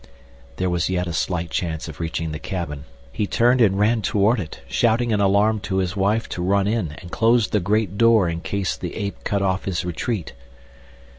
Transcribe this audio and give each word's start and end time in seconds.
There 0.55 0.71
was 0.71 0.89
yet 0.89 1.05
a 1.05 1.13
slight 1.13 1.51
chance 1.51 1.87
of 1.87 1.99
reaching 1.99 2.31
the 2.31 2.39
cabin. 2.39 2.85
He 3.11 3.27
turned 3.27 3.61
and 3.61 3.77
ran 3.77 4.01
toward 4.01 4.39
it, 4.39 4.61
shouting 4.67 5.13
an 5.13 5.19
alarm 5.21 5.59
to 5.69 5.77
his 5.77 5.95
wife 5.95 6.27
to 6.29 6.41
run 6.41 6.65
in 6.65 6.93
and 6.99 7.11
close 7.11 7.49
the 7.49 7.59
great 7.59 7.99
door 7.99 8.27
in 8.27 8.41
case 8.41 8.75
the 8.75 8.95
ape 8.95 9.23
cut 9.23 9.43
off 9.43 9.65
his 9.65 9.85
retreat. 9.85 10.33